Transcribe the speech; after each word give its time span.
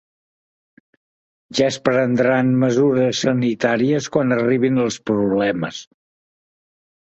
Ja 1.59 1.67
es 1.73 1.75
prendran 1.89 2.49
mesures 2.63 3.19
sanitàries 3.27 4.09
quan 4.17 4.35
arribin 4.39 4.81
els 4.87 4.99
problemes 5.11 5.85